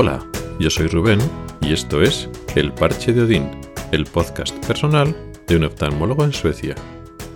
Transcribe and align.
Hola, 0.00 0.24
yo 0.60 0.70
soy 0.70 0.86
Rubén 0.86 1.18
y 1.60 1.72
esto 1.72 2.00
es 2.02 2.30
El 2.54 2.72
Parche 2.72 3.12
de 3.12 3.22
Odín, 3.22 3.50
el 3.90 4.04
podcast 4.04 4.56
personal 4.64 5.12
de 5.48 5.56
un 5.56 5.64
oftalmólogo 5.64 6.22
en 6.22 6.32
Suecia. 6.32 6.76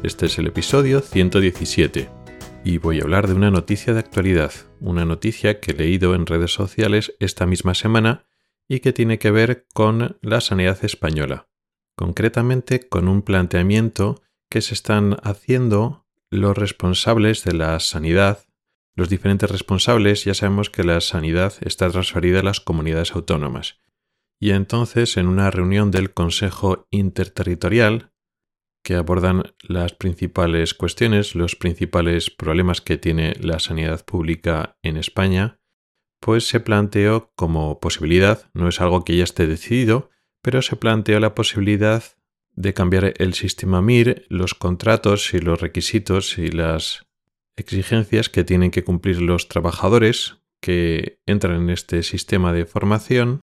Este 0.05 0.27
es 0.27 0.39
el 0.39 0.47
episodio 0.47 1.01
117 1.01 2.09
y 2.65 2.79
voy 2.79 3.01
a 3.01 3.03
hablar 3.03 3.27
de 3.27 3.35
una 3.35 3.51
noticia 3.51 3.95
de 3.95 3.99
actualidad, 3.99 4.53
una 4.79 5.05
noticia 5.05 5.59
que 5.59 5.73
he 5.73 5.75
leído 5.75 6.15
en 6.15 6.25
redes 6.25 6.53
sociales 6.53 7.17
esta 7.19 7.47
misma 7.47 7.75
semana 7.75 8.27
y 8.69 8.79
que 8.79 8.93
tiene 8.93 9.19
que 9.19 9.33
ver 9.33 9.67
con 9.75 10.19
la 10.21 10.41
sanidad 10.41 10.85
española, 10.85 11.49
concretamente 11.97 12.89
con 12.89 13.09
un 13.09 13.23
planteamiento 13.23 14.23
que 14.49 14.61
se 14.61 14.75
están 14.75 15.17
haciendo 15.25 16.07
los 16.31 16.57
responsables 16.57 17.43
de 17.43 17.55
la 17.55 17.81
sanidad 17.81 18.45
los 18.95 19.09
diferentes 19.09 19.51
responsables 19.51 20.25
ya 20.25 20.35
sabemos 20.35 20.71
que 20.71 20.85
la 20.85 21.01
sanidad 21.01 21.55
está 21.61 21.91
transferida 21.91 22.41
a 22.41 22.45
las 22.45 22.61
comunidades 22.61 23.13
autónomas. 23.13 23.81
Y 24.39 24.51
entonces, 24.51 25.17
en 25.17 25.29
una 25.29 25.51
reunión 25.51 25.91
del 25.91 26.13
Consejo 26.13 26.87
Interterritorial, 26.91 28.13
que 28.83 28.97
abordan 28.97 29.45
las 29.61 29.93
principales 29.93 30.75
cuestiones, 30.75 31.35
los 31.35 31.55
principales 31.57 32.31
problemas 32.31 32.81
que 32.81 32.99
tiene 32.99 33.35
la 33.41 33.61
sanidad 33.61 34.05
pública 34.05 34.77
en 34.83 34.97
España, 34.97 35.61
pues 36.21 36.47
se 36.47 36.61
planteó 36.61 37.33
como 37.37 37.81
posibilidad, 37.81 38.51
no 38.55 38.69
es 38.69 38.81
algo 38.81 39.05
que 39.05 39.17
ya 39.17 39.25
esté 39.25 39.47
decidido, 39.47 40.11
pero 40.43 40.63
se 40.63 40.77
planteó 40.77 41.21
la 41.21 41.35
posibilidad 41.35 42.03
de 42.55 42.75
cambiar 42.75 43.15
el 43.17 43.35
sistema 43.35 43.81
MIR, 43.81 44.27
los 44.29 44.55
contratos 44.55 45.33
y 45.35 45.39
los 45.39 45.61
requisitos 45.61 46.37
y 46.39 46.49
las 46.49 47.07
exigencias 47.57 48.29
que 48.29 48.45
tienen 48.45 48.71
que 48.71 48.85
cumplir 48.85 49.21
los 49.21 49.49
trabajadores 49.49 50.43
que 50.61 51.21
entran 51.27 51.63
en 51.63 51.71
este 51.71 52.03
sistema 52.03 52.53
de 52.53 52.67
formación, 52.67 53.41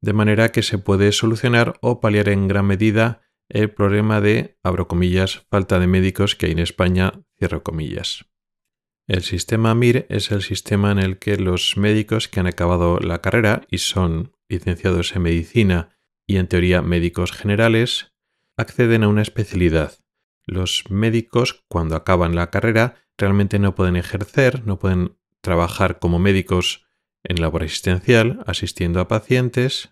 de 0.00 0.12
manera 0.12 0.50
que 0.50 0.62
se 0.62 0.78
puede 0.78 1.12
solucionar 1.12 1.74
o 1.80 2.00
paliar 2.00 2.28
en 2.28 2.48
gran 2.48 2.66
medida 2.66 3.22
el 3.48 3.70
problema 3.70 4.20
de, 4.20 4.58
abro 4.62 4.88
comillas, 4.88 5.46
falta 5.50 5.78
de 5.78 5.86
médicos 5.86 6.36
que 6.36 6.46
hay 6.46 6.52
en 6.52 6.58
España, 6.58 7.24
cierro 7.38 7.62
comillas. 7.62 8.26
El 9.08 9.22
sistema 9.22 9.74
MIR 9.74 10.06
es 10.10 10.30
el 10.30 10.42
sistema 10.42 10.92
en 10.92 10.98
el 10.98 11.18
que 11.18 11.38
los 11.38 11.78
médicos 11.78 12.28
que 12.28 12.40
han 12.40 12.46
acabado 12.46 12.98
la 12.98 13.22
carrera 13.22 13.62
y 13.70 13.78
son 13.78 14.36
licenciados 14.50 15.16
en 15.16 15.22
medicina 15.22 15.98
y 16.26 16.36
en 16.36 16.46
teoría 16.46 16.82
médicos 16.82 17.32
generales, 17.32 18.12
acceden 18.58 19.02
a 19.02 19.08
una 19.08 19.22
especialidad. 19.22 19.98
Los 20.46 20.90
médicos, 20.90 21.64
cuando 21.68 21.96
acaban 21.96 22.34
la 22.34 22.50
carrera, 22.50 23.07
realmente 23.18 23.58
no 23.58 23.74
pueden 23.74 23.96
ejercer, 23.96 24.66
no 24.66 24.78
pueden 24.78 25.18
trabajar 25.40 25.98
como 25.98 26.18
médicos 26.18 26.86
en 27.24 27.40
labor 27.40 27.64
asistencial, 27.64 28.42
asistiendo 28.46 29.00
a 29.00 29.08
pacientes, 29.08 29.90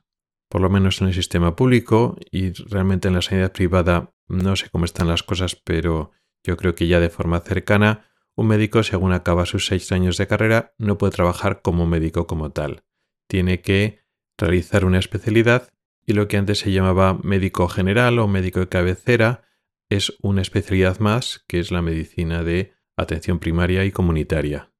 por 0.48 0.60
lo 0.60 0.70
menos 0.70 1.00
en 1.00 1.08
el 1.08 1.14
sistema 1.14 1.56
público 1.56 2.16
y 2.30 2.52
realmente 2.52 3.08
en 3.08 3.14
la 3.14 3.22
sanidad 3.22 3.52
privada 3.52 4.14
no 4.28 4.56
sé 4.56 4.70
cómo 4.70 4.84
están 4.84 5.08
las 5.08 5.22
cosas, 5.22 5.56
pero 5.56 6.12
yo 6.42 6.56
creo 6.56 6.74
que 6.74 6.86
ya 6.86 7.00
de 7.00 7.10
forma 7.10 7.40
cercana, 7.40 8.06
un 8.34 8.48
médico 8.48 8.82
según 8.82 9.12
acaba 9.12 9.46
sus 9.46 9.66
seis 9.66 9.90
años 9.92 10.16
de 10.16 10.26
carrera 10.26 10.74
no 10.78 10.98
puede 10.98 11.12
trabajar 11.12 11.62
como 11.62 11.86
médico 11.86 12.26
como 12.26 12.52
tal. 12.52 12.84
Tiene 13.28 13.60
que 13.60 14.04
realizar 14.38 14.84
una 14.84 14.98
especialidad 14.98 15.70
y 16.04 16.12
lo 16.12 16.28
que 16.28 16.36
antes 16.36 16.60
se 16.60 16.70
llamaba 16.70 17.18
médico 17.22 17.68
general 17.68 18.18
o 18.18 18.28
médico 18.28 18.60
de 18.60 18.68
cabecera 18.68 19.42
es 19.88 20.16
una 20.22 20.42
especialidad 20.42 21.00
más 21.00 21.44
que 21.48 21.58
es 21.58 21.70
la 21.70 21.82
medicina 21.82 22.42
de 22.44 22.75
atención 22.96 23.38
primaria 23.38 23.84
y 23.84 23.92
comunitaria. 23.92 24.72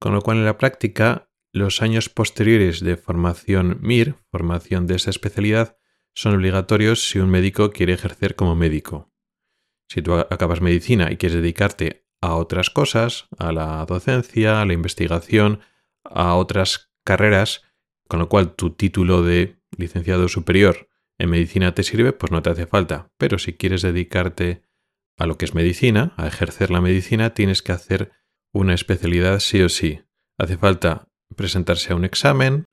Con 0.00 0.14
lo 0.14 0.22
cual 0.22 0.38
en 0.38 0.44
la 0.44 0.58
práctica, 0.58 1.30
los 1.52 1.82
años 1.82 2.08
posteriores 2.08 2.80
de 2.80 2.96
formación 2.96 3.78
MIR, 3.80 4.16
formación 4.30 4.86
de 4.86 4.96
esa 4.96 5.10
especialidad, 5.10 5.76
son 6.14 6.34
obligatorios 6.34 7.08
si 7.08 7.18
un 7.18 7.30
médico 7.30 7.70
quiere 7.70 7.92
ejercer 7.92 8.34
como 8.34 8.54
médico. 8.54 9.12
Si 9.88 10.02
tú 10.02 10.14
acabas 10.14 10.60
medicina 10.60 11.12
y 11.12 11.16
quieres 11.16 11.36
dedicarte 11.36 12.06
a 12.20 12.34
otras 12.34 12.70
cosas, 12.70 13.28
a 13.38 13.52
la 13.52 13.84
docencia, 13.86 14.60
a 14.60 14.66
la 14.66 14.72
investigación, 14.72 15.60
a 16.04 16.34
otras 16.36 16.90
carreras, 17.04 17.62
con 18.08 18.20
lo 18.20 18.28
cual 18.28 18.54
tu 18.54 18.70
título 18.70 19.22
de 19.22 19.58
licenciado 19.76 20.28
superior 20.28 20.88
en 21.18 21.30
medicina 21.30 21.74
te 21.74 21.82
sirve, 21.82 22.12
pues 22.12 22.32
no 22.32 22.42
te 22.42 22.50
hace 22.50 22.66
falta. 22.66 23.12
Pero 23.18 23.38
si 23.38 23.54
quieres 23.54 23.82
dedicarte 23.82 24.62
a 25.16 25.26
lo 25.26 25.38
que 25.38 25.44
es 25.44 25.54
medicina, 25.54 26.12
a 26.16 26.26
ejercer 26.26 26.70
la 26.70 26.80
medicina, 26.80 27.34
tienes 27.34 27.62
que 27.62 27.72
hacer 27.72 28.12
una 28.52 28.74
especialidad 28.74 29.40
sí 29.40 29.60
o 29.62 29.68
sí. 29.68 30.00
Hace 30.38 30.56
falta 30.56 31.08
presentarse 31.36 31.92
a 31.92 31.96
un 31.96 32.04
examen, 32.04 32.64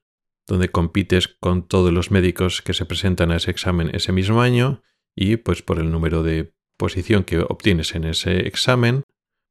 donde 0.46 0.70
compites 0.70 1.28
con 1.28 1.66
todos 1.66 1.92
los 1.92 2.10
médicos 2.10 2.62
que 2.62 2.74
se 2.74 2.84
presentan 2.84 3.30
a 3.30 3.36
ese 3.36 3.50
examen 3.50 3.94
ese 3.94 4.12
mismo 4.12 4.42
año 4.42 4.82
y 5.14 5.36
pues 5.36 5.62
por 5.62 5.78
el 5.78 5.90
número 5.90 6.22
de 6.22 6.52
posición 6.76 7.24
que 7.24 7.38
obtienes 7.38 7.94
en 7.94 8.04
ese 8.04 8.46
examen, 8.46 9.04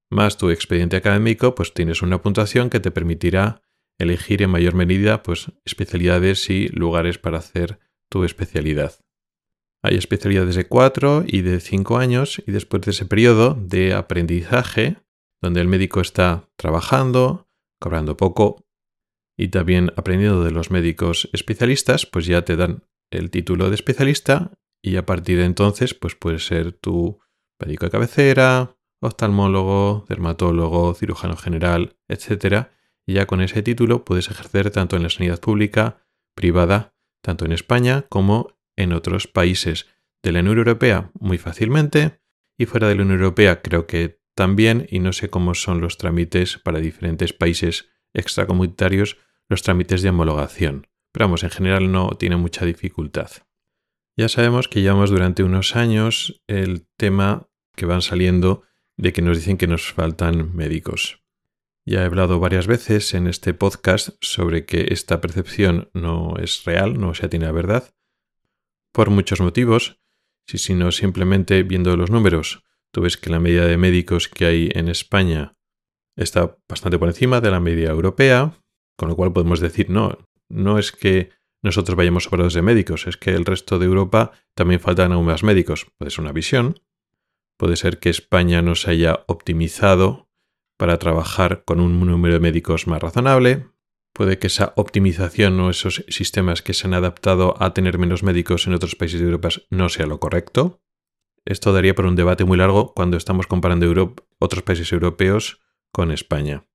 más 0.10 0.38
tu 0.38 0.50
expediente 0.50 0.98
académico, 0.98 1.56
pues 1.56 1.74
tienes 1.74 2.02
una 2.02 2.22
puntuación 2.22 2.70
que 2.70 2.82
te 2.82 2.92
permitirá 2.92 3.62
elegir 3.98 4.42
en 4.42 4.50
mayor 4.50 4.76
medida 4.76 5.24
pues 5.24 5.52
especialidades 5.64 6.50
y 6.50 6.68
lugares 6.68 7.18
para 7.18 7.38
hacer 7.38 7.80
tu 8.10 8.26
especialidad. 8.26 9.01
Hay 9.84 9.96
especialidades 9.96 10.56
de 10.56 10.68
4 10.68 11.24
y 11.26 11.42
de 11.42 11.60
5 11.60 11.98
años 11.98 12.42
y 12.46 12.52
después 12.52 12.84
de 12.84 12.92
ese 12.92 13.06
periodo 13.06 13.56
de 13.56 13.94
aprendizaje, 13.94 14.98
donde 15.42 15.62
el 15.62 15.68
médico 15.68 16.02
está 16.02 16.48
trabajando, 16.56 17.48
cobrando 17.80 18.16
poco 18.16 18.64
y 19.38 19.48
también 19.48 19.92
aprendiendo 19.96 20.44
de 20.44 20.52
los 20.52 20.70
médicos 20.70 21.30
especialistas, 21.34 22.06
pues 22.06 22.28
ya 22.28 22.44
te 22.44 22.56
dan 22.56 22.84
el 23.12 23.32
título 23.32 23.70
de 23.70 23.76
especialista 23.76 24.52
y 24.84 24.98
a 24.98 25.06
partir 25.06 25.40
de 25.40 25.46
entonces 25.46 25.96
pues 25.96 26.16
puedes 26.16 26.46
ser 26.46 26.74
tu 26.74 27.20
médico 27.60 27.86
de 27.86 27.92
cabecera, 27.92 28.78
oftalmólogo, 29.02 30.06
dermatólogo, 30.08 30.94
cirujano 30.94 31.36
general, 31.36 31.98
etc. 32.08 32.68
Y 33.08 33.14
ya 33.14 33.26
con 33.26 33.42
ese 33.42 33.64
título 33.64 34.06
puedes 34.06 34.30
ejercer 34.30 34.70
tanto 34.70 34.96
en 34.96 35.04
la 35.04 35.10
sanidad 35.10 35.40
pública, 35.40 36.06
privada, 36.36 36.94
tanto 37.24 37.46
en 37.46 37.52
España 37.52 38.06
como 38.10 38.61
en 38.76 38.94
otros 38.94 39.28
países 39.28 39.88
de 40.24 40.32
la 40.32 40.40
Unión 40.40 40.60
Europea 40.60 41.12
muy 41.20 41.38
fácilmente 41.38 42.22
y 42.58 42.66
fuera 42.66 42.88
de 42.88 42.96
la 42.96 43.04
Unión 43.04 43.20
Europea 43.20 43.62
creo 43.62 43.88
que 43.88 44.22
también 44.36 44.88
y 44.90 45.00
no 45.00 45.14
sé 45.14 45.30
cómo 45.30 45.56
son 45.56 45.82
los 45.82 45.98
trámites 45.98 46.58
para 46.58 46.80
diferentes 46.80 47.34
países 47.34 47.90
extracomunitarios 48.14 49.18
los 49.50 49.64
trámites 49.64 50.02
de 50.02 50.10
homologación. 50.10 50.88
Pero 51.12 51.26
vamos, 51.26 51.44
en 51.44 51.50
general 51.50 51.92
no 51.92 52.10
tiene 52.12 52.38
mucha 52.38 52.66
dificultad. 52.66 53.30
Ya 54.18 54.30
sabemos 54.30 54.68
que 54.68 54.82
llevamos 54.82 55.10
durante 55.10 55.44
unos 55.44 55.76
años 55.76 56.42
el 56.48 56.88
tema 56.98 57.50
que 57.76 57.86
van 57.86 58.02
saliendo 58.02 58.64
de 58.98 59.14
que 59.14 59.22
nos 59.22 59.38
dicen 59.38 59.58
que 59.58 59.68
nos 59.68 59.92
faltan 59.92 60.56
médicos. 60.56 61.24
Ya 61.86 62.04
he 62.04 62.06
hablado 62.06 62.40
varias 62.40 62.68
veces 62.68 63.14
en 63.14 63.28
este 63.28 63.54
podcast 63.54 64.10
sobre 64.22 64.66
que 64.66 64.88
esta 64.92 65.20
percepción 65.20 65.90
no 65.94 66.36
es 66.38 66.64
real, 66.66 67.00
no 67.00 67.14
se 67.14 67.26
atiene 67.26 67.48
a 67.48 67.52
verdad, 67.52 67.94
por 68.92 69.10
muchos 69.10 69.42
motivos. 69.42 70.00
Si, 70.48 70.58
si 70.58 70.74
no 70.74 70.92
simplemente 70.92 71.64
viendo 71.64 71.96
los 71.96 72.12
números, 72.12 72.64
tú 72.92 73.02
ves 73.02 73.18
que 73.18 73.30
la 73.30 73.40
media 73.40 73.66
de 73.66 73.78
médicos 73.78 74.28
que 74.28 74.46
hay 74.46 74.70
en 74.74 74.90
España 74.90 75.56
está 76.16 76.58
bastante 76.68 77.00
por 77.00 77.08
encima 77.08 77.42
de 77.42 77.52
la 77.52 77.60
media 77.60 77.90
europea, 77.90 78.62
con 78.98 79.10
lo 79.10 79.16
cual 79.16 79.34
podemos 79.34 79.60
decir, 79.60 79.90
no, 79.90 80.18
no 80.50 80.78
es 80.78 80.92
que 80.92 81.30
nosotros 81.64 81.96
vayamos 81.96 82.26
sobrados 82.26 82.54
de 82.54 82.62
médicos, 82.62 83.08
es 83.08 83.18
que 83.18 83.32
el 83.32 83.46
resto 83.46 83.80
de 83.80 83.86
Europa 83.86 84.32
también 84.56 84.80
faltan 84.80 85.12
aún 85.12 85.26
más 85.26 85.44
médicos. 85.44 85.88
Puede 85.98 86.12
ser 86.12 86.22
una 86.22 86.32
visión, 86.32 86.80
puede 87.58 87.76
ser 87.76 88.00
que 88.00 88.10
España 88.10 88.62
no 88.62 88.76
se 88.76 88.92
haya 88.92 89.24
optimizado 89.28 90.28
para 90.78 90.98
trabajar 90.98 91.64
con 91.64 91.80
un 91.80 92.00
número 92.00 92.34
de 92.34 92.40
médicos 92.40 92.88
más 92.88 93.02
razonable, 93.02 93.68
Puede 94.14 94.40
que 94.40 94.48
esa 94.48 94.74
optimización 94.76 95.60
o 95.60 95.70
esos 95.70 96.04
sistemas 96.10 96.62
que 96.62 96.74
se 96.74 96.88
han 96.88 96.94
adaptado 96.94 97.56
a 97.62 97.74
tener 97.74 97.98
menos 97.98 98.24
médicos 98.24 98.68
en 98.68 98.74
otros 98.74 98.96
países 98.96 99.20
de 99.20 99.26
Europa 99.26 99.50
no 99.70 99.90
sea 99.90 100.06
lo 100.06 100.20
correcto. 100.20 100.82
Esto 101.46 101.74
daría 101.74 101.96
por 101.96 102.06
un 102.06 102.16
debate 102.16 102.46
muy 102.46 102.58
largo 102.58 102.94
cuando 102.94 103.18
estamos 103.18 103.48
comparando 103.48 104.16
otros 104.40 104.64
países 104.64 104.92
europeos 104.92 105.62
con 105.92 106.12
España. 106.12 106.68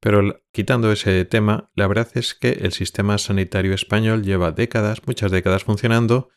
Pero 0.00 0.42
quitando 0.52 0.90
ese 0.90 1.24
tema, 1.24 1.70
la 1.74 1.86
verdad 1.86 2.08
es 2.14 2.34
que 2.34 2.50
el 2.50 2.72
sistema 2.72 3.18
sanitario 3.18 3.72
español 3.72 4.24
lleva 4.24 4.50
décadas, 4.50 5.06
muchas 5.06 5.30
décadas 5.30 5.64
funcionando, 5.64 6.28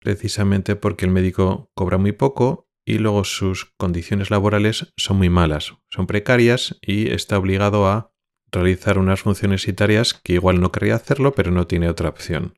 precisamente 0.00 0.74
porque 0.74 1.04
el 1.04 1.12
médico 1.12 1.70
cobra 1.74 1.98
muy 1.98 2.12
poco 2.12 2.70
y 2.84 2.98
luego 2.98 3.24
sus 3.24 3.66
condiciones 3.76 4.30
laborales 4.30 4.92
son 4.96 5.18
muy 5.18 5.28
malas, 5.28 5.74
son 5.90 6.06
precarias 6.06 6.78
y 6.80 7.10
está 7.10 7.38
obligado 7.38 7.86
a 7.86 8.12
realizar 8.50 8.98
unas 8.98 9.20
funciones 9.20 9.68
y 9.68 9.74
que 9.74 10.32
igual 10.32 10.60
no 10.60 10.72
querría 10.72 10.96
hacerlo, 10.96 11.34
pero 11.34 11.50
no 11.50 11.66
tiene 11.66 11.88
otra 11.88 12.08
opción. 12.08 12.54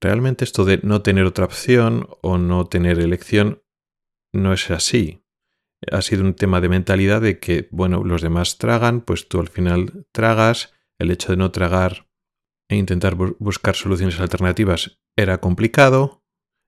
Realmente 0.00 0.44
esto 0.44 0.64
de 0.64 0.80
no 0.82 1.02
tener 1.02 1.24
otra 1.24 1.44
opción 1.44 2.08
o 2.22 2.38
no 2.38 2.66
tener 2.66 2.98
elección 2.98 3.62
no 4.32 4.52
es 4.52 4.70
así. 4.70 5.24
Ha 5.90 6.02
sido 6.02 6.22
un 6.22 6.34
tema 6.34 6.60
de 6.60 6.68
mentalidad 6.68 7.20
de 7.20 7.38
que, 7.38 7.68
bueno, 7.70 8.04
los 8.04 8.22
demás 8.22 8.58
tragan, 8.58 9.00
pues 9.00 9.28
tú 9.28 9.40
al 9.40 9.48
final 9.48 10.06
tragas, 10.12 10.74
el 10.98 11.10
hecho 11.10 11.32
de 11.32 11.38
no 11.38 11.50
tragar 11.50 12.06
e 12.68 12.76
intentar 12.76 13.14
buscar 13.14 13.74
soluciones 13.74 14.20
alternativas 14.20 15.00
era 15.16 15.38
complicado 15.38 16.22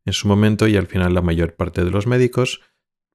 en 0.04 0.12
su 0.12 0.26
momento 0.28 0.66
y 0.66 0.76
al 0.76 0.86
final 0.86 1.14
la 1.14 1.22
mayor 1.22 1.54
parte 1.54 1.84
de 1.84 1.90
los 1.90 2.06
médicos, 2.06 2.60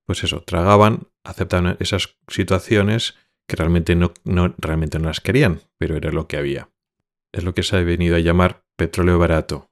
pues 0.05 0.23
eso, 0.23 0.41
tragaban, 0.43 1.09
aceptaban 1.23 1.75
esas 1.79 2.17
situaciones 2.27 3.15
que 3.47 3.55
realmente 3.55 3.95
no, 3.95 4.13
realmente 4.57 4.99
no 4.99 5.07
las 5.07 5.21
querían, 5.21 5.61
pero 5.77 5.95
era 5.95 6.11
lo 6.11 6.27
que 6.27 6.37
había. 6.37 6.69
Es 7.33 7.43
lo 7.43 7.53
que 7.53 7.63
se 7.63 7.77
ha 7.77 7.81
venido 7.81 8.15
a 8.15 8.19
llamar 8.19 8.65
petróleo 8.75 9.17
barato. 9.17 9.71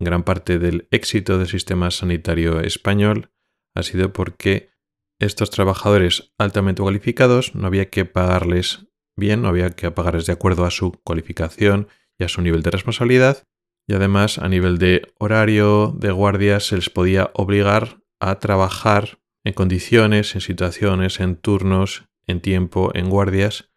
Gran 0.00 0.24
parte 0.24 0.58
del 0.58 0.88
éxito 0.90 1.38
del 1.38 1.48
sistema 1.48 1.90
sanitario 1.90 2.60
español 2.60 3.30
ha 3.74 3.82
sido 3.82 4.12
porque 4.12 4.70
estos 5.18 5.50
trabajadores 5.50 6.32
altamente 6.38 6.82
cualificados 6.82 7.54
no 7.54 7.66
había 7.66 7.88
que 7.88 8.04
pagarles 8.04 8.86
bien, 9.16 9.42
no 9.42 9.48
había 9.48 9.70
que 9.70 9.90
pagarles 9.90 10.26
de 10.26 10.32
acuerdo 10.32 10.64
a 10.64 10.70
su 10.70 10.92
cualificación 11.04 11.88
y 12.18 12.24
a 12.24 12.28
su 12.28 12.42
nivel 12.42 12.62
de 12.62 12.70
responsabilidad, 12.70 13.44
y 13.88 13.94
además 13.94 14.38
a 14.38 14.48
nivel 14.48 14.78
de 14.78 15.12
horario, 15.18 15.94
de 15.96 16.10
guardias, 16.10 16.66
se 16.66 16.76
les 16.76 16.90
podía 16.90 17.30
obligar 17.34 18.02
a 18.20 18.38
trabajar 18.40 19.18
en 19.44 19.52
condiciones, 19.52 20.34
en 20.34 20.40
situaciones, 20.40 21.20
en 21.20 21.36
turnos, 21.36 22.05
en 22.26 22.40
tiempo, 22.40 22.90
en 22.94 23.08
guardias, 23.08 23.70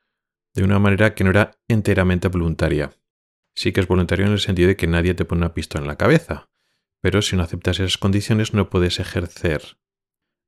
de 0.55 0.63
una 0.63 0.79
manera 0.79 1.13
que 1.13 1.23
no 1.23 1.29
era 1.29 1.51
enteramente 1.67 2.27
voluntaria. 2.27 2.91
Sí 3.55 3.71
que 3.71 3.81
es 3.81 3.87
voluntario 3.87 4.25
en 4.25 4.31
el 4.31 4.39
sentido 4.39 4.69
de 4.69 4.75
que 4.75 4.87
nadie 4.87 5.13
te 5.13 5.25
pone 5.25 5.39
una 5.39 5.53
pistola 5.53 5.83
en 5.83 5.87
la 5.87 5.97
cabeza, 5.97 6.49
pero 7.01 7.21
si 7.21 7.35
no 7.35 7.43
aceptas 7.43 7.79
esas 7.79 7.97
condiciones 7.97 8.53
no 8.53 8.69
puedes 8.69 8.99
ejercer 8.99 9.79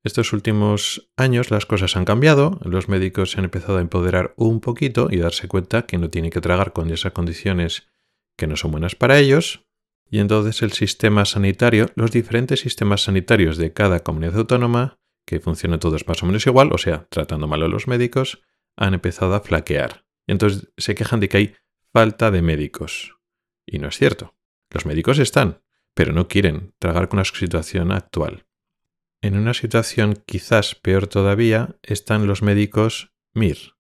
estos 0.04 0.34
últimos 0.34 1.12
años 1.16 1.52
las 1.52 1.68
cosas 1.68 1.96
han 1.96 2.06
cambiado, 2.06 2.60
los 2.64 2.90
médicos 2.90 3.32
se 3.32 3.40
han 3.40 3.46
empezado 3.46 3.78
a 3.78 3.82
empoderar 3.82 4.34
un 4.36 4.60
poquito 4.60 5.10
y 5.12 5.18
darse 5.18 5.48
cuenta 5.48 5.84
que 5.84 6.00
no 6.00 6.10
tienen 6.10 6.32
que 6.32 6.42
tragar 6.42 6.74
con 6.74 6.90
esas 6.90 7.12
condiciones 7.12 7.88
que 8.36 8.48
no 8.48 8.56
son 8.56 8.72
buenas 8.72 8.96
para 8.96 9.20
ellos, 9.20 9.68
y 10.10 10.18
entonces 10.18 10.64
el 10.64 10.72
sistema 10.72 11.26
sanitario, 11.26 11.86
los 11.96 12.12
diferentes 12.12 12.62
sistemas 12.62 13.04
sanitarios 13.04 13.58
de 13.58 13.74
cada 13.74 14.00
comunidad 14.00 14.38
autónoma, 14.38 15.00
que 15.26 15.40
funcionan 15.40 15.80
todos 15.80 16.08
más 16.08 16.22
o 16.24 16.26
menos 16.26 16.46
igual, 16.48 16.72
o 16.74 16.78
sea, 16.78 17.08
tratando 17.10 17.48
mal 17.48 17.64
a 17.64 17.68
los 17.68 17.88
médicos, 17.88 18.42
han 18.76 18.94
empezado 18.94 19.36
a 19.36 19.42
flaquear. 19.42 20.06
Entonces 20.28 20.70
se 20.78 20.96
quejan 20.96 21.20
de 21.20 21.30
que 21.30 21.38
hay 21.38 21.56
falta 21.94 22.32
de 22.32 22.42
médicos. 22.42 23.18
Y 23.66 23.80
no 23.80 23.88
es 23.88 23.98
cierto. 23.98 24.36
Los 24.70 24.86
médicos 24.86 25.20
están, 25.20 25.62
pero 25.94 26.14
no 26.14 26.28
quieren 26.28 26.74
tragar 26.80 27.10
con 27.10 27.20
la 27.20 27.26
situación 27.26 27.92
actual. 27.92 28.46
En 29.22 29.38
una 29.38 29.54
situación 29.54 30.24
quizás 30.26 30.76
peor 30.76 31.08
todavía 31.08 31.78
están 31.84 32.26
los 32.26 32.42
médicos 32.42 33.14
MIR, 33.34 33.76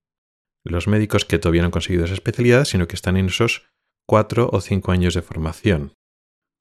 los 0.63 0.87
médicos 0.87 1.25
que 1.25 1.39
todavía 1.39 1.61
no 1.61 1.67
han 1.67 1.71
conseguido 1.71 2.05
esa 2.05 2.13
especialidad, 2.13 2.65
sino 2.65 2.87
que 2.87 2.95
están 2.95 3.17
en 3.17 3.27
esos 3.27 3.63
cuatro 4.05 4.49
o 4.51 4.61
cinco 4.61 4.91
años 4.91 5.13
de 5.13 5.21
formación. 5.21 5.97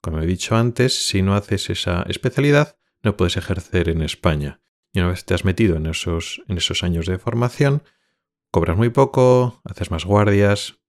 Como 0.01 0.19
he 0.19 0.25
dicho 0.25 0.55
antes, 0.55 1.07
si 1.07 1.21
no 1.21 1.35
haces 1.35 1.69
esa 1.69 2.03
especialidad, 2.03 2.77
no 3.03 3.17
puedes 3.17 3.37
ejercer 3.37 3.89
en 3.89 4.01
España. 4.01 4.61
Y 4.93 4.99
una 4.99 5.09
vez 5.09 5.25
te 5.25 5.33
has 5.33 5.45
metido 5.45 5.77
en 5.77 5.85
esos, 5.85 6.41
en 6.47 6.57
esos 6.57 6.83
años 6.83 7.05
de 7.05 7.17
formación, 7.17 7.83
cobras 8.51 8.77
muy 8.77 8.89
poco, 8.89 9.61
haces 9.63 9.91
más 9.91 10.05
guardias. 10.05 10.79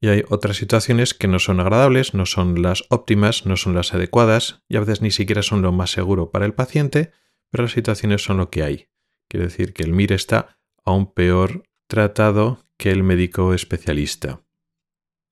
Y 0.00 0.08
hay 0.08 0.24
otras 0.28 0.58
situaciones 0.58 1.14
que 1.14 1.26
no 1.26 1.38
son 1.38 1.60
agradables, 1.60 2.12
no 2.12 2.26
son 2.26 2.60
las 2.60 2.84
óptimas, 2.90 3.46
no 3.46 3.56
son 3.56 3.74
las 3.74 3.94
adecuadas, 3.94 4.62
y 4.68 4.76
a 4.76 4.80
veces 4.80 5.00
ni 5.00 5.10
siquiera 5.10 5.42
son 5.42 5.62
lo 5.62 5.72
más 5.72 5.90
seguro 5.90 6.30
para 6.30 6.44
el 6.44 6.52
paciente, 6.52 7.12
pero 7.50 7.64
las 7.64 7.72
situaciones 7.72 8.22
son 8.22 8.36
lo 8.36 8.50
que 8.50 8.62
hay. 8.62 8.88
Quiere 9.28 9.46
decir 9.46 9.72
que 9.72 9.82
el 9.82 9.92
MIR 9.92 10.12
está 10.12 10.58
aún 10.84 11.12
peor 11.12 11.64
tratado 11.88 12.64
que 12.76 12.90
el 12.90 13.02
médico 13.02 13.54
especialista. 13.54 14.42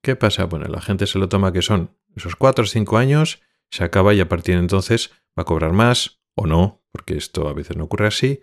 ¿Qué 0.02 0.16
pasa? 0.16 0.44
Bueno, 0.44 0.66
la 0.66 0.80
gente 0.80 1.06
se 1.06 1.18
lo 1.18 1.28
toma 1.28 1.52
que 1.52 1.62
son 1.62 1.96
esos 2.16 2.36
cuatro 2.36 2.64
o 2.64 2.66
cinco 2.66 2.96
años, 2.96 3.42
se 3.70 3.84
acaba 3.84 4.14
y 4.14 4.20
a 4.20 4.28
partir 4.28 4.54
de 4.54 4.60
entonces 4.60 5.10
va 5.38 5.42
a 5.42 5.44
cobrar 5.44 5.72
más 5.72 6.22
o 6.34 6.46
no, 6.46 6.82
porque 6.92 7.16
esto 7.16 7.48
a 7.48 7.52
veces 7.52 7.76
no 7.76 7.84
ocurre 7.84 8.06
así, 8.06 8.40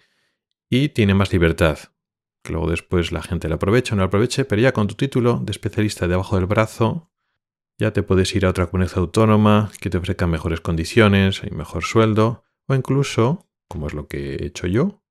y 0.69 0.89
tiene 0.89 1.13
más 1.13 1.31
libertad. 1.31 1.79
Que 2.43 2.53
luego 2.53 2.69
después 2.69 3.11
la 3.11 3.21
gente 3.21 3.49
la 3.49 3.55
aprovecha 3.55 3.93
o 3.93 3.95
no 3.95 4.01
la 4.01 4.07
aproveche, 4.07 4.45
pero 4.45 4.61
ya 4.61 4.71
con 4.71 4.87
tu 4.87 4.95
título 4.95 5.39
de 5.43 5.51
especialista 5.51 6.07
debajo 6.07 6.37
del 6.37 6.45
brazo, 6.45 7.11
ya 7.77 7.91
te 7.91 8.03
puedes 8.03 8.35
ir 8.35 8.45
a 8.45 8.49
otra 8.49 8.67
comunidad 8.67 8.97
autónoma 8.97 9.71
que 9.79 9.89
te 9.89 9.97
ofrezca 9.97 10.27
mejores 10.27 10.61
condiciones 10.61 11.41
y 11.43 11.53
mejor 11.53 11.83
sueldo, 11.83 12.43
o 12.67 12.75
incluso 12.75 13.47
como 13.67 13.87
es 13.87 13.93
lo 13.93 14.07
que 14.07 14.35
he 14.35 14.45
hecho 14.45 14.67
yo, 14.67 15.01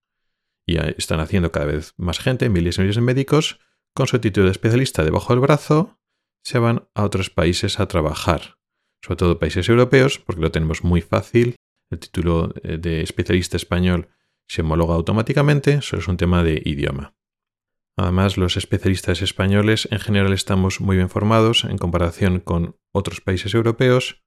y 0.67 0.77
están 0.77 1.21
haciendo 1.21 1.51
cada 1.51 1.67
vez 1.67 1.95
más 1.97 2.19
gente, 2.19 2.49
miles 2.49 2.79
y 2.79 2.83
miles 2.83 2.97
de 2.97 3.03
médicos, 3.03 3.59
con 3.95 4.07
su 4.07 4.19
título 4.21 4.47
de 4.47 4.53
especialista 4.53 5.03
debajo 5.03 5.33
del 5.33 5.41
brazo, 5.41 5.99
se 6.45 6.59
van 6.59 6.89
a 6.95 7.05
otros 7.05 7.31
países 7.31 7.81
a 7.81 7.89
trabajar, 7.89 8.59
sobre 9.03 9.17
todo 9.17 9.39
países 9.39 9.69
europeos, 9.69 10.19
porque 10.19 10.43
lo 10.43 10.51
tenemos 10.51 10.85
muy 10.85 11.01
fácil. 11.01 11.57
El 11.91 11.99
título 11.99 12.55
eh, 12.63 12.79
de 12.79 13.03
especialista 13.03 13.57
español 13.57 14.09
se 14.49 14.63
homologa 14.63 14.95
automáticamente, 14.95 15.83
solo 15.83 16.03
es 16.03 16.09
un 16.09 16.17
tema 16.17 16.43
de 16.43 16.63
idioma. 16.65 17.15
Además, 17.97 18.37
los 18.37 18.57
especialistas 18.57 19.21
españoles 19.23 19.89
en 19.91 19.99
general 19.99 20.33
estamos 20.33 20.81
muy 20.81 20.97
bien 20.97 21.11
formados 21.11 21.65
en 21.65 21.77
comparación 21.77 22.41
con 22.41 22.77
otros 22.93 23.21
países 23.21 23.55
europeos, 23.55 24.25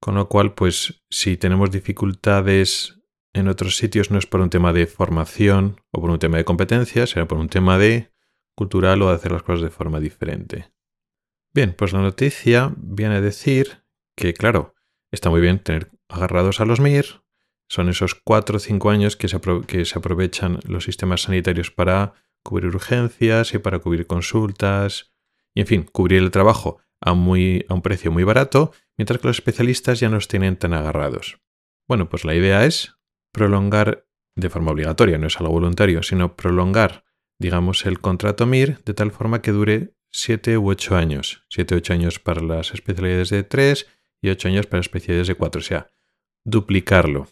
con 0.00 0.14
lo 0.14 0.28
cual, 0.28 0.54
pues 0.54 1.02
si 1.10 1.36
tenemos 1.36 1.70
dificultades 1.70 3.00
en 3.34 3.48
otros 3.48 3.76
sitios 3.76 4.10
no 4.10 4.18
es 4.18 4.26
por 4.26 4.40
un 4.40 4.50
tema 4.50 4.72
de 4.72 4.86
formación 4.86 5.80
o 5.90 6.00
por 6.00 6.10
un 6.10 6.18
tema 6.18 6.36
de 6.36 6.44
competencia, 6.44 7.06
sino 7.06 7.26
por 7.26 7.38
un 7.38 7.48
tema 7.48 7.78
de 7.78 8.12
cultural 8.54 9.02
o 9.02 9.08
de 9.08 9.16
hacer 9.16 9.32
las 9.32 9.42
cosas 9.42 9.62
de 9.62 9.70
forma 9.70 9.98
diferente. 9.98 10.72
Bien, 11.52 11.74
pues 11.76 11.92
la 11.92 12.00
noticia 12.00 12.72
viene 12.76 13.16
a 13.16 13.20
decir 13.20 13.84
que, 14.16 14.34
claro, 14.34 14.74
está 15.10 15.30
muy 15.30 15.40
bien 15.40 15.58
tener 15.58 15.90
agarrados 16.14 16.60
a 16.60 16.64
los 16.64 16.80
MIR, 16.80 17.22
son 17.68 17.88
esos 17.88 18.14
cuatro 18.14 18.56
o 18.56 18.60
cinco 18.60 18.90
años 18.90 19.16
que 19.16 19.28
se, 19.28 19.40
que 19.66 19.84
se 19.84 19.98
aprovechan 19.98 20.60
los 20.66 20.84
sistemas 20.84 21.22
sanitarios 21.22 21.70
para 21.70 22.14
cubrir 22.42 22.74
urgencias 22.74 23.54
y 23.54 23.58
para 23.58 23.78
cubrir 23.78 24.06
consultas, 24.06 25.12
y 25.54 25.60
en 25.60 25.66
fin, 25.66 25.82
cubrir 25.90 26.22
el 26.22 26.30
trabajo 26.30 26.78
a, 27.00 27.14
muy, 27.14 27.64
a 27.68 27.74
un 27.74 27.82
precio 27.82 28.10
muy 28.10 28.24
barato, 28.24 28.72
mientras 28.96 29.20
que 29.20 29.28
los 29.28 29.38
especialistas 29.38 30.00
ya 30.00 30.08
no 30.08 30.16
los 30.16 30.28
tienen 30.28 30.56
tan 30.56 30.74
agarrados. 30.74 31.40
Bueno, 31.88 32.08
pues 32.08 32.24
la 32.24 32.34
idea 32.34 32.64
es 32.64 32.96
prolongar 33.32 34.06
de 34.36 34.50
forma 34.50 34.72
obligatoria, 34.72 35.18
no 35.18 35.26
es 35.26 35.38
algo 35.38 35.52
voluntario, 35.52 36.02
sino 36.02 36.36
prolongar, 36.36 37.04
digamos, 37.38 37.86
el 37.86 38.00
contrato 38.00 38.46
MIR 38.46 38.82
de 38.84 38.94
tal 38.94 39.10
forma 39.10 39.42
que 39.42 39.52
dure 39.52 39.94
7 40.12 40.58
u 40.58 40.70
8 40.70 40.96
años. 40.96 41.44
7 41.48 41.74
u 41.74 41.78
8 41.78 41.92
años 41.92 42.18
para 42.20 42.40
las 42.40 42.72
especialidades 42.72 43.30
de 43.30 43.42
3 43.42 43.86
y 44.22 44.30
8 44.30 44.48
años 44.48 44.66
para 44.66 44.78
las 44.78 44.86
especialidades 44.86 45.28
de 45.28 45.34
4. 45.34 45.58
O 45.58 45.62
sea, 45.62 45.90
duplicarlo. 46.44 47.28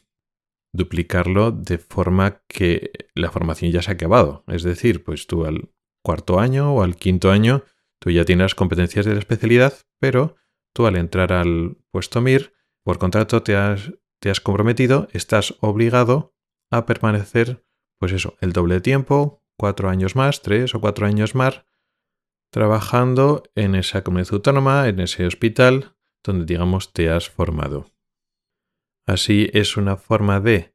Duplicarlo 0.72 1.50
de 1.50 1.78
forma 1.78 2.42
que 2.48 2.92
la 3.14 3.30
formación 3.30 3.70
ya 3.72 3.82
se 3.82 3.90
ha 3.90 3.94
acabado. 3.94 4.44
Es 4.48 4.62
decir, 4.62 5.04
pues 5.04 5.26
tú 5.26 5.44
al 5.44 5.70
cuarto 6.02 6.40
año 6.40 6.74
o 6.74 6.82
al 6.82 6.96
quinto 6.96 7.30
año, 7.30 7.64
tú 7.98 8.10
ya 8.10 8.24
tienes 8.24 8.44
las 8.44 8.54
competencias 8.54 9.04
de 9.04 9.12
la 9.12 9.18
especialidad, 9.18 9.74
pero 10.00 10.36
tú 10.74 10.86
al 10.86 10.96
entrar 10.96 11.32
al 11.32 11.76
puesto 11.90 12.20
MIR, 12.20 12.52
por 12.82 12.98
contrato 12.98 13.42
te 13.42 13.54
has 13.54 13.92
te 14.22 14.30
has 14.30 14.40
comprometido, 14.40 15.08
estás 15.10 15.56
obligado 15.60 16.36
a 16.70 16.86
permanecer, 16.86 17.66
pues 17.98 18.12
eso, 18.12 18.36
el 18.40 18.52
doble 18.52 18.76
de 18.76 18.80
tiempo, 18.80 19.42
cuatro 19.58 19.90
años 19.90 20.14
más, 20.14 20.42
tres 20.42 20.76
o 20.76 20.80
cuatro 20.80 21.06
años 21.06 21.34
más, 21.34 21.64
trabajando 22.52 23.42
en 23.56 23.74
esa 23.74 24.04
comunidad 24.04 24.34
autónoma, 24.34 24.88
en 24.88 25.00
ese 25.00 25.26
hospital 25.26 25.96
donde, 26.22 26.44
digamos, 26.44 26.92
te 26.92 27.10
has 27.10 27.28
formado. 27.28 27.86
Así 29.06 29.50
es 29.52 29.76
una 29.76 29.96
forma 29.96 30.40
de, 30.40 30.74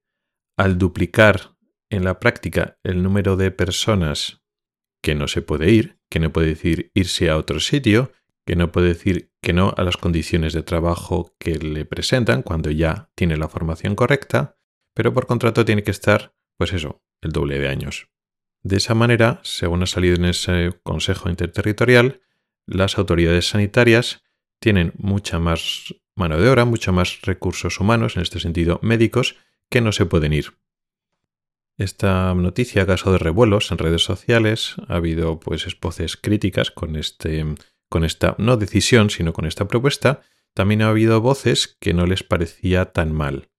al 0.58 0.78
duplicar 0.78 1.56
en 1.90 2.04
la 2.04 2.20
práctica 2.20 2.78
el 2.84 3.02
número 3.04 3.38
de 3.38 3.52
personas 3.52 4.42
que 5.02 5.16
no 5.16 5.28
se 5.28 5.42
puede 5.42 5.72
ir, 5.72 6.00
que 6.10 6.20
no 6.20 6.32
puede 6.34 6.48
decir 6.48 6.92
irse 6.94 7.30
a 7.30 7.38
otro 7.38 7.60
sitio, 7.60 8.12
que 8.46 8.56
no 8.56 8.72
puede 8.72 8.90
decir 8.90 9.32
que 9.42 9.54
no 9.54 9.74
a 9.78 9.84
las 9.84 9.98
condiciones 9.98 10.54
de 10.54 10.64
trabajo 10.64 11.36
que 11.40 11.56
le 11.56 11.86
presentan 11.86 12.42
cuando 12.42 12.72
ya 12.72 13.10
tiene 13.16 13.38
la 13.38 13.50
formación 13.50 13.96
correcta, 13.96 14.58
pero 14.94 15.14
por 15.14 15.28
contrato 15.28 15.64
tiene 15.64 15.84
que 15.84 15.92
estar, 15.92 16.34
pues 16.58 16.74
eso, 16.74 17.02
el 17.22 17.32
doble 17.32 17.60
de 17.60 17.68
años. 17.68 18.10
De 18.64 18.78
esa 18.78 18.96
manera, 18.96 19.40
según 19.44 19.84
ha 19.84 19.86
salido 19.86 20.16
en 20.16 20.26
ese 20.26 20.78
Consejo 20.84 21.30
Interterritorial, 21.30 22.22
las 22.66 22.98
autoridades 22.98 23.48
sanitarias 23.50 24.24
tienen 24.60 24.94
mucha 24.98 25.40
más 25.40 25.94
mano 26.18 26.38
de 26.38 26.50
obra, 26.50 26.66
mucho 26.66 26.92
más 26.92 27.22
recursos 27.22 27.80
humanos, 27.80 28.16
en 28.16 28.24
este 28.24 28.40
sentido 28.40 28.80
médicos, 28.82 29.36
que 29.70 29.82
no 29.82 29.92
se 29.92 30.06
pueden 30.06 30.34
ir. 30.34 30.54
Esta 31.78 32.34
noticia 32.34 32.82
ha 32.82 32.86
causado 32.88 33.18
revuelos 33.18 33.72
en 33.72 33.78
redes 33.78 34.04
sociales, 34.04 34.76
ha 34.88 34.96
habido 34.96 35.40
pues 35.40 35.66
voces 35.80 36.18
críticas 36.18 36.72
con 36.72 36.96
este 36.96 37.46
con 37.90 38.04
esta 38.04 38.36
no 38.38 38.58
decisión, 38.58 39.10
sino 39.10 39.32
con 39.32 39.46
esta 39.46 39.68
propuesta, 39.68 40.22
también 40.54 40.82
ha 40.82 40.90
habido 40.90 41.22
voces 41.22 41.78
que 41.80 41.94
no 41.94 42.06
les 42.06 42.24
parecía 42.24 42.92
tan 42.92 43.14
mal, 43.14 43.50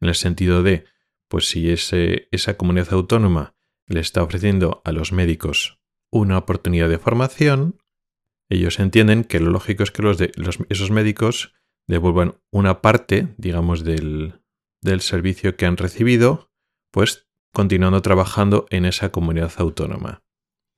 en 0.00 0.08
el 0.08 0.14
sentido 0.14 0.62
de, 0.62 0.86
pues 1.28 1.48
si 1.48 1.70
ese, 1.70 2.28
esa 2.32 2.56
comunidad 2.56 2.92
autónoma 2.92 3.54
le 3.86 4.00
está 4.00 4.22
ofreciendo 4.22 4.82
a 4.84 4.92
los 4.92 5.12
médicos 5.12 5.78
una 6.10 6.38
oportunidad 6.38 6.88
de 6.88 6.98
formación, 6.98 7.78
Ellos 8.48 8.78
entienden 8.78 9.24
que 9.24 9.40
lo 9.40 9.50
lógico 9.50 9.82
es 9.82 9.90
que 9.90 10.02
los 10.02 10.18
esos 10.68 10.90
médicos 10.90 11.54
devuelvan 11.86 12.40
una 12.50 12.82
parte, 12.82 13.34
digamos, 13.36 13.84
del, 13.84 14.40
del 14.82 15.00
servicio 15.00 15.56
que 15.56 15.66
han 15.66 15.76
recibido, 15.76 16.50
pues 16.90 17.28
continuando 17.52 18.02
trabajando 18.02 18.66
en 18.70 18.84
esa 18.84 19.10
comunidad 19.10 19.52
autónoma. 19.58 20.22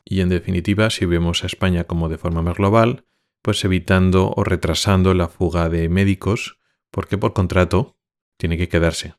Y 0.05 0.21
en 0.21 0.29
definitiva, 0.29 0.91
si 0.91 1.05
vemos 1.05 1.45
a 1.45 1.47
España 1.47 1.85
como 1.85 2.09
de 2.09 2.19
forma 2.19 2.43
más 2.43 2.57
global, 2.57 3.05
pues 3.43 3.65
evitando 3.65 4.33
o 4.35 4.45
retrasando 4.45 5.15
la 5.15 5.29
fuga 5.29 5.69
de 5.69 5.89
médicos, 5.89 6.59
porque 6.91 7.19
por 7.19 7.33
contrato 7.33 7.99
tiene 8.39 8.57
que 8.57 8.69
quedarse. 8.69 9.15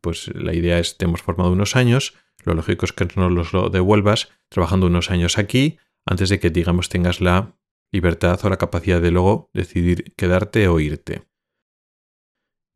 Pues 0.00 0.34
la 0.34 0.54
idea 0.54 0.78
es, 0.78 0.98
te 0.98 1.06
hemos 1.06 1.22
formado 1.22 1.52
unos 1.52 1.76
años, 1.76 2.14
lo 2.44 2.54
lógico 2.54 2.84
es 2.84 2.92
que 2.92 3.08
no 3.16 3.30
los 3.30 3.52
lo 3.52 3.70
devuelvas 3.70 4.28
trabajando 4.48 4.86
unos 4.86 5.10
años 5.10 5.38
aquí, 5.38 5.78
antes 6.04 6.28
de 6.28 6.38
que, 6.38 6.50
digamos, 6.50 6.88
tengas 6.88 7.20
la 7.20 7.56
libertad 7.90 8.38
o 8.44 8.50
la 8.50 8.58
capacidad 8.58 9.00
de 9.00 9.10
luego 9.10 9.50
decidir 9.54 10.14
quedarte 10.16 10.68
o 10.68 10.78
irte. 10.80 11.22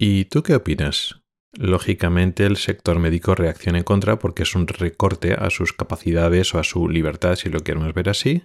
¿Y 0.01 0.27
tú 0.27 0.45
qué 0.45 0.55
opinas? 0.55 1.23
Lógicamente 1.53 2.47
el 2.47 2.57
sector 2.57 3.01
médico 3.01 3.35
reacciona 3.35 3.79
en 3.79 3.85
contra 3.85 4.21
porque 4.21 4.45
es 4.45 4.55
un 4.55 4.69
recorte 4.69 5.35
a 5.35 5.51
sus 5.51 5.73
capacidades 5.73 6.55
o 6.55 6.61
a 6.61 6.65
su 6.65 6.89
libertad, 6.89 7.35
si 7.35 7.49
lo 7.49 7.61
queremos 7.61 7.93
ver 7.95 8.09
así, 8.09 8.45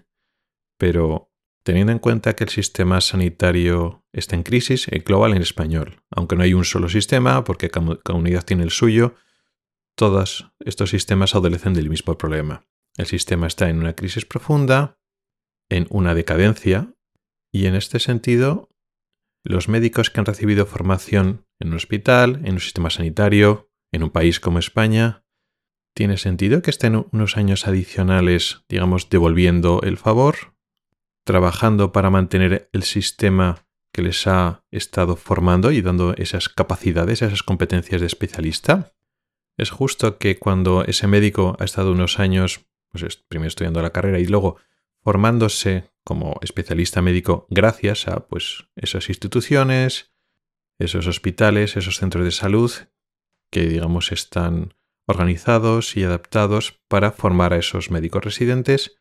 pero 0.80 1.32
teniendo 1.64 1.92
en 1.92 2.00
cuenta 2.00 2.36
que 2.36 2.46
el 2.46 2.50
sistema 2.50 3.02
sanitario 3.02 4.04
está 4.12 4.36
en 4.36 4.42
crisis, 4.42 4.88
el 4.88 5.04
global 5.04 5.36
en 5.36 5.44
español, 5.44 6.02
aunque 6.10 6.36
no 6.36 6.42
hay 6.42 6.56
un 6.56 6.66
solo 6.66 6.90
sistema, 6.90 7.44
porque 7.44 7.70
cada 7.70 8.18
unidad 8.18 8.44
tiene 8.44 8.64
el 8.64 8.72
suyo, 8.72 9.14
todos 9.96 10.52
estos 10.60 10.90
sistemas 10.90 11.36
adolecen 11.36 11.76
del 11.76 11.90
mismo 11.90 12.18
problema. 12.18 12.66
El 12.98 13.06
sistema 13.06 13.46
está 13.46 13.70
en 13.70 13.78
una 13.78 13.94
crisis 13.94 14.26
profunda, 14.26 14.98
en 15.70 15.86
una 15.92 16.16
decadencia, 16.16 16.94
y 17.52 17.68
en 17.68 17.76
este 17.76 18.00
sentido, 18.00 18.70
los 19.44 19.68
médicos 19.68 20.10
que 20.10 20.20
han 20.20 20.26
recibido 20.26 20.66
formación 20.66 21.46
en 21.60 21.70
un 21.70 21.76
hospital, 21.76 22.42
en 22.46 22.54
un 22.54 22.60
sistema 22.60 22.90
sanitario, 22.90 23.70
en 23.92 24.04
un 24.04 24.10
país 24.10 24.40
como 24.40 24.60
España, 24.60 25.26
¿tiene 25.94 26.18
sentido 26.18 26.62
que 26.62 26.72
estén 26.72 27.06
unos 27.12 27.38
años 27.38 27.68
adicionales, 27.68 28.64
digamos, 28.70 29.10
devolviendo 29.10 29.82
el 29.84 29.98
favor? 29.98 30.56
¿Trabajando 31.26 31.92
para 31.92 32.10
mantener 32.10 32.70
el 32.74 32.84
sistema 32.84 33.68
que 33.92 34.02
les 34.02 34.26
ha 34.28 34.64
estado 34.72 35.16
formando 35.16 35.72
y 35.72 35.82
dando 35.82 36.16
esas 36.16 36.50
capacidades, 36.50 37.22
esas 37.22 37.44
competencias 37.44 38.02
de 38.02 38.08
especialista? 38.08 38.94
¿Es 39.58 39.70
justo 39.70 40.18
que 40.18 40.40
cuando 40.40 40.84
ese 40.86 41.08
médico 41.08 41.56
ha 41.60 41.66
estado 41.66 41.92
unos 41.92 42.20
años, 42.20 42.66
pues 42.92 43.24
primero 43.28 43.48
estudiando 43.48 43.82
la 43.82 43.92
carrera 43.92 44.20
y 44.20 44.26
luego 44.26 44.58
formándose 45.04 45.92
como 46.04 46.40
especialista 46.42 47.02
médico 47.02 47.48
gracias 47.50 48.08
a 48.08 48.28
pues 48.28 48.66
esas 48.76 49.10
instituciones, 49.10 50.14
esos 50.80 51.08
hospitales, 51.08 51.78
esos 51.78 51.98
centros 51.98 52.26
de 52.26 52.32
salud 52.32 52.72
que 53.52 53.68
digamos 53.68 54.12
están 54.12 54.74
organizados 55.08 55.98
y 55.98 56.04
adaptados 56.04 56.82
para 56.88 57.12
formar 57.12 57.54
a 57.54 57.58
esos 57.58 57.92
médicos 57.92 58.24
residentes. 58.24 58.98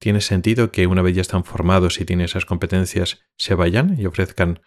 ¿Tiene 0.00 0.22
sentido 0.22 0.72
que 0.72 0.86
una 0.86 1.02
vez 1.02 1.14
ya 1.14 1.20
están 1.20 1.44
formados 1.44 2.00
y 2.00 2.04
tienen 2.04 2.24
esas 2.24 2.46
competencias 2.46 3.22
se 3.36 3.54
vayan 3.54 4.00
y 4.00 4.06
ofrezcan 4.06 4.62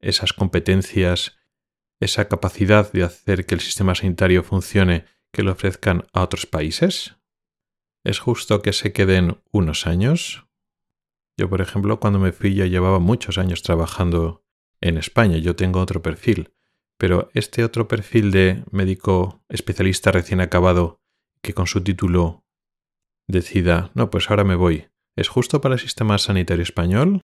esas 0.00 0.32
competencias, 0.32 1.38
esa 2.00 2.28
capacidad 2.28 2.92
de 2.92 3.04
hacer 3.04 3.46
que 3.46 3.54
el 3.54 3.60
sistema 3.60 3.94
sanitario 3.94 4.42
funcione, 4.42 5.04
que 5.32 5.44
lo 5.44 5.52
ofrezcan 5.52 6.04
a 6.12 6.22
otros 6.22 6.46
países? 6.46 7.16
¿Es 8.04 8.18
justo 8.18 8.62
que 8.62 8.72
se 8.72 8.92
queden 8.92 9.40
unos 9.52 9.86
años? 9.86 10.46
Yo, 11.36 11.48
por 11.48 11.60
ejemplo, 11.60 12.00
cuando 12.00 12.18
me 12.18 12.32
fui 12.32 12.54
ya 12.54 12.66
llevaba 12.66 12.98
muchos 12.98 13.38
años 13.38 13.62
trabajando 13.62 14.44
en 14.80 14.98
España. 14.98 15.38
Yo 15.38 15.54
tengo 15.54 15.80
otro 15.80 16.02
perfil, 16.02 16.52
pero 16.98 17.30
este 17.32 17.64
otro 17.64 17.86
perfil 17.88 18.32
de 18.32 18.64
médico 18.70 19.44
especialista 19.48 20.10
recién 20.10 20.40
acabado 20.40 21.00
que 21.42 21.54
con 21.54 21.66
su 21.66 21.82
título 21.82 22.44
decida, 23.28 23.90
no, 23.94 24.10
pues 24.10 24.30
ahora 24.30 24.44
me 24.44 24.56
voy, 24.56 24.88
¿es 25.16 25.28
justo 25.28 25.60
para 25.60 25.74
el 25.74 25.80
sistema 25.80 26.18
sanitario 26.18 26.62
español? 26.62 27.20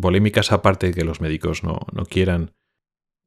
Polémicas 0.00 0.52
aparte 0.52 0.88
de 0.88 0.94
que 0.94 1.04
los 1.04 1.20
médicos 1.20 1.62
no, 1.62 1.80
no 1.92 2.06
quieran. 2.06 2.54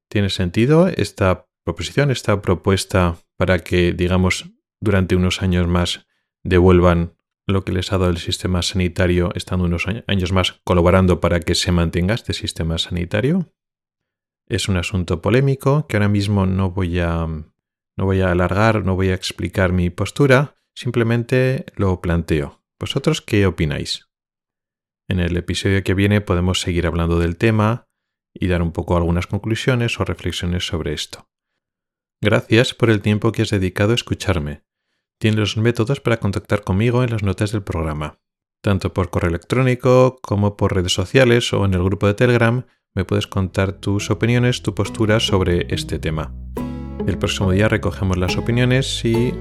¿Tiene 0.10 0.30
sentido 0.30 0.88
esta 0.88 1.48
proposición, 1.64 2.10
esta 2.10 2.42
propuesta 2.42 3.18
para 3.38 3.60
que, 3.60 3.92
digamos, 3.94 4.52
durante 4.80 5.16
unos 5.16 5.42
años 5.42 5.68
más 5.68 6.08
devuelvan 6.46 7.18
lo 7.48 7.66
que 7.66 7.74
les 7.74 7.92
ha 7.92 7.98
dado 7.98 8.12
el 8.12 8.18
sistema 8.18 8.62
sanitario, 8.62 9.32
estando 9.36 9.66
unos 9.66 9.88
años 10.08 10.32
más 10.32 10.62
colaborando 10.64 11.20
para 11.20 11.40
que 11.42 11.56
se 11.56 11.72
mantenga 11.72 12.14
este 12.14 12.34
sistema 12.34 12.78
sanitario? 12.78 13.52
Es 14.48 14.70
un 14.70 14.78
asunto 14.78 15.22
polémico 15.22 15.88
que 15.88 15.98
ahora 15.98 16.08
mismo 16.08 16.46
no 16.46 16.72
voy 16.72 17.00
a 17.00 17.28
no 17.98 18.06
voy 18.06 18.22
a 18.22 18.32
alargar, 18.32 18.84
no 18.84 18.96
voy 18.96 19.10
a 19.10 19.14
explicar 19.14 19.72
mi 19.72 19.90
postura, 19.90 20.58
simplemente 20.76 21.66
lo 21.76 22.02
planteo. 22.02 22.62
¿Vosotros 22.80 23.22
qué 23.22 23.46
opináis? 23.46 24.10
En 25.08 25.20
el 25.20 25.38
episodio 25.38 25.84
que 25.84 25.94
viene 25.94 26.20
podemos 26.20 26.60
seguir 26.60 26.88
hablando 26.88 27.20
del 27.20 27.38
tema 27.38 27.88
y 28.34 28.48
dar 28.48 28.62
un 28.62 28.74
poco 28.74 28.98
algunas 28.98 29.28
conclusiones 29.28 30.00
o 30.00 30.06
reflexiones 30.06 30.68
sobre 30.68 30.94
esto. 30.94 31.30
Gracias 32.22 32.74
por 32.74 32.90
el 32.90 33.02
tiempo 33.02 33.32
que 33.32 33.44
has 33.44 33.50
dedicado 33.50 33.94
a 33.94 33.96
escucharme. 33.96 34.65
Tienes 35.20 35.40
los 35.40 35.58
métodos 35.58 36.02
para 36.02 36.18
contactar 36.18 36.64
conmigo 36.64 37.04
en 37.04 37.12
las 37.12 37.24
notas 37.24 37.52
del 37.52 37.64
programa. 37.64 38.20
Tanto 38.62 38.94
por 38.94 39.10
correo 39.10 39.30
electrónico 39.30 40.18
como 40.22 40.58
por 40.58 40.74
redes 40.74 40.94
sociales 40.94 41.54
o 41.54 41.66
en 41.66 41.74
el 41.74 41.84
grupo 41.84 42.08
de 42.08 42.16
Telegram 42.16 42.66
me 42.96 43.06
puedes 43.06 43.28
contar 43.28 43.74
tus 43.74 44.10
opiniones, 44.10 44.64
tu 44.64 44.74
postura 44.74 45.20
sobre 45.20 45.68
este 45.74 46.00
tema. 46.00 46.34
El 47.06 47.18
próximo 47.18 47.52
día 47.52 47.68
recogemos 47.68 48.18
las 48.18 48.38
opiniones 48.38 49.04
y 49.06 49.34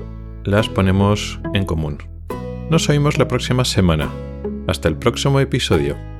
las 0.44 0.68
ponemos 0.68 1.40
en 1.54 1.64
común. 1.64 1.98
Nos 2.68 2.88
oímos 2.88 3.18
la 3.18 3.28
próxima 3.28 3.64
semana. 3.64 4.10
Hasta 4.66 4.88
el 4.88 4.96
próximo 4.96 5.40
episodio. 5.40 6.13